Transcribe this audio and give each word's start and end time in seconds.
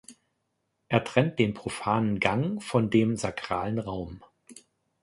Er 0.87 1.03
trennt 1.03 1.37
den 1.37 1.53
profanen 1.53 2.19
Gang 2.19 2.59
von 2.63 2.89
dem 2.89 3.15
sakralen 3.17 3.77
Raum. 3.77 4.23